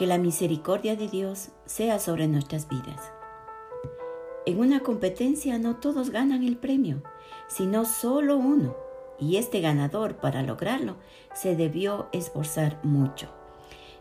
Que 0.00 0.06
la 0.06 0.16
misericordia 0.16 0.96
de 0.96 1.08
Dios 1.08 1.50
sea 1.66 1.98
sobre 1.98 2.26
nuestras 2.26 2.70
vidas. 2.70 3.12
En 4.46 4.58
una 4.58 4.80
competencia 4.80 5.58
no 5.58 5.76
todos 5.76 6.08
ganan 6.08 6.42
el 6.42 6.56
premio, 6.56 7.02
sino 7.48 7.84
solo 7.84 8.38
uno, 8.38 8.74
y 9.18 9.36
este 9.36 9.60
ganador 9.60 10.16
para 10.16 10.42
lograrlo 10.42 10.96
se 11.34 11.54
debió 11.54 12.08
esforzar 12.12 12.80
mucho. 12.82 13.28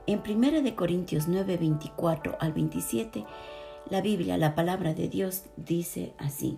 En 0.08 0.22
1 0.26 0.74
Corintios 0.78 1.28
9, 1.28 1.58
24 1.58 2.38
al 2.40 2.54
27, 2.54 3.26
la 3.90 4.00
Biblia, 4.00 4.38
la 4.38 4.56
palabra 4.56 4.94
de 4.94 5.10
Dios, 5.10 5.48
dice 5.58 6.14
así. 6.18 6.58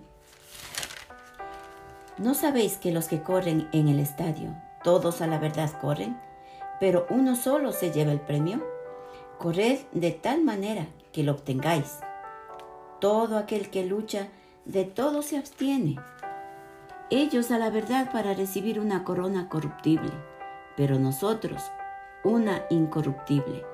¿No 2.20 2.36
sabéis 2.36 2.78
que 2.78 2.92
los 2.92 3.08
que 3.08 3.24
corren 3.24 3.68
en 3.74 3.88
el 3.88 3.98
estadio, 3.98 4.56
todos 4.84 5.20
a 5.20 5.26
la 5.26 5.40
verdad 5.40 5.72
corren, 5.82 6.16
pero 6.80 7.08
uno 7.10 7.36
solo 7.36 7.72
se 7.72 7.90
lleva 7.90 8.12
el 8.12 8.22
premio? 8.22 8.64
Corred 9.42 9.80
de 9.92 10.12
tal 10.12 10.44
manera 10.44 10.86
que 11.12 11.24
lo 11.24 11.32
obtengáis. 11.32 11.98
Todo 13.00 13.40
aquel 13.40 13.72
que 13.72 13.84
lucha, 13.84 14.28
de 14.66 14.84
todo 14.86 15.24
se 15.24 15.36
abstiene. 15.36 15.96
Ellos 17.10 17.50
a 17.50 17.58
la 17.58 17.72
verdad 17.72 18.12
para 18.12 18.36
recibir 18.36 18.80
una 18.80 19.04
corona 19.04 19.50
corruptible, 19.50 20.12
pero 20.78 21.00
nosotros 21.00 21.64
una 22.24 22.66
incorruptible. 22.70 23.66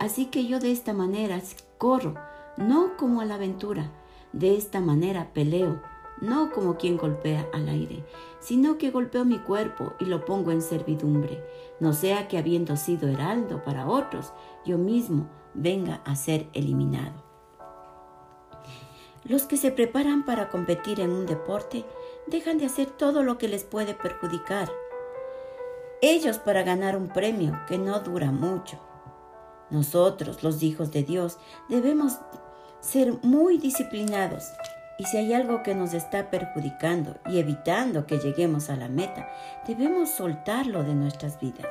Así 0.00 0.26
que 0.26 0.44
yo 0.44 0.58
de 0.58 0.72
esta 0.72 0.92
manera 0.92 1.40
corro, 1.78 2.16
no 2.56 2.96
como 2.96 3.20
a 3.20 3.24
la 3.24 3.36
aventura, 3.36 3.92
de 4.32 4.56
esta 4.56 4.80
manera 4.80 5.28
peleo 5.32 5.80
no 6.22 6.52
como 6.52 6.76
quien 6.76 6.96
golpea 6.96 7.48
al 7.52 7.68
aire, 7.68 8.04
sino 8.38 8.78
que 8.78 8.92
golpeo 8.92 9.24
mi 9.24 9.40
cuerpo 9.40 9.94
y 9.98 10.04
lo 10.04 10.24
pongo 10.24 10.52
en 10.52 10.62
servidumbre, 10.62 11.44
no 11.80 11.92
sea 11.92 12.28
que 12.28 12.38
habiendo 12.38 12.76
sido 12.76 13.08
heraldo 13.08 13.64
para 13.64 13.88
otros, 13.88 14.32
yo 14.64 14.78
mismo 14.78 15.28
venga 15.52 16.00
a 16.04 16.14
ser 16.14 16.46
eliminado. 16.54 17.24
Los 19.24 19.44
que 19.44 19.56
se 19.56 19.72
preparan 19.72 20.24
para 20.24 20.48
competir 20.48 21.00
en 21.00 21.10
un 21.10 21.26
deporte 21.26 21.84
dejan 22.28 22.58
de 22.58 22.66
hacer 22.66 22.86
todo 22.86 23.24
lo 23.24 23.36
que 23.36 23.48
les 23.48 23.64
puede 23.64 23.94
perjudicar. 23.94 24.70
Ellos 26.00 26.38
para 26.38 26.62
ganar 26.62 26.96
un 26.96 27.08
premio 27.08 27.58
que 27.68 27.78
no 27.78 27.98
dura 28.00 28.30
mucho. 28.30 28.78
Nosotros, 29.70 30.42
los 30.42 30.62
hijos 30.62 30.92
de 30.92 31.02
Dios, 31.02 31.38
debemos 31.68 32.18
ser 32.80 33.14
muy 33.22 33.58
disciplinados 33.58 34.44
y 34.98 35.04
si 35.04 35.16
hay 35.16 35.32
algo 35.32 35.62
que 35.62 35.74
nos 35.74 35.94
está 35.94 36.30
perjudicando 36.30 37.16
y 37.26 37.38
evitando 37.38 38.06
que 38.06 38.18
lleguemos 38.18 38.70
a 38.70 38.76
la 38.76 38.88
meta, 38.88 39.28
debemos 39.66 40.10
soltarlo 40.10 40.82
de 40.82 40.94
nuestras 40.94 41.40
vidas. 41.40 41.68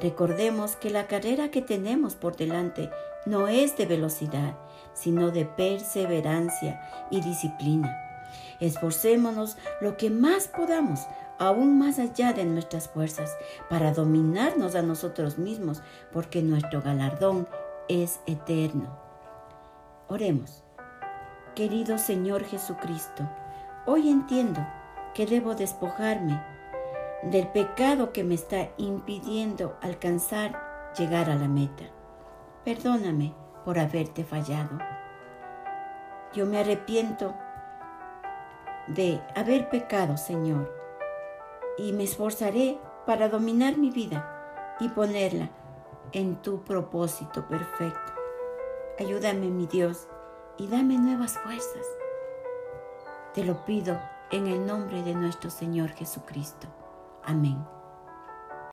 Recordemos 0.00 0.76
que 0.76 0.90
la 0.90 1.06
carrera 1.06 1.50
que 1.50 1.60
tenemos 1.60 2.14
por 2.14 2.36
delante 2.36 2.90
no 3.26 3.48
es 3.48 3.76
de 3.76 3.86
velocidad, 3.86 4.56
sino 4.94 5.30
de 5.30 5.44
perseverancia 5.44 6.80
y 7.10 7.20
disciplina. 7.20 7.96
Esforcémonos 8.60 9.56
lo 9.80 9.96
que 9.96 10.10
más 10.10 10.48
podamos, 10.48 11.00
aún 11.38 11.78
más 11.78 11.98
allá 11.98 12.32
de 12.32 12.44
nuestras 12.44 12.88
fuerzas, 12.88 13.36
para 13.68 13.92
dominarnos 13.92 14.74
a 14.74 14.82
nosotros 14.82 15.38
mismos, 15.38 15.82
porque 16.12 16.42
nuestro 16.42 16.80
galardón 16.82 17.48
es 17.88 18.20
eterno. 18.26 18.98
Oremos. 20.08 20.64
Querido 21.54 21.98
Señor 21.98 22.44
Jesucristo, 22.44 23.28
hoy 23.84 24.08
entiendo 24.08 24.64
que 25.14 25.26
debo 25.26 25.56
despojarme 25.56 26.40
del 27.24 27.48
pecado 27.48 28.12
que 28.12 28.22
me 28.22 28.34
está 28.34 28.68
impidiendo 28.76 29.76
alcanzar 29.82 30.92
llegar 30.96 31.28
a 31.28 31.34
la 31.34 31.48
meta. 31.48 31.84
Perdóname 32.64 33.34
por 33.64 33.80
haberte 33.80 34.22
fallado. 34.22 34.78
Yo 36.32 36.46
me 36.46 36.60
arrepiento 36.60 37.34
de 38.86 39.20
haber 39.34 39.68
pecado, 39.70 40.16
Señor, 40.16 40.72
y 41.76 41.92
me 41.92 42.04
esforzaré 42.04 42.78
para 43.06 43.28
dominar 43.28 43.76
mi 43.76 43.90
vida 43.90 44.76
y 44.78 44.88
ponerla 44.88 45.50
en 46.12 46.36
tu 46.36 46.62
propósito 46.62 47.46
perfecto. 47.48 48.12
Ayúdame, 49.00 49.48
mi 49.48 49.66
Dios, 49.66 50.06
y 50.60 50.66
dame 50.66 50.98
nuevas 50.98 51.38
fuerzas. 51.38 51.86
Te 53.32 53.44
lo 53.44 53.64
pido 53.64 53.98
en 54.30 54.46
el 54.46 54.66
nombre 54.66 55.02
de 55.02 55.14
nuestro 55.14 55.48
Señor 55.48 55.88
Jesucristo. 55.92 56.66
Amén. 57.24 57.79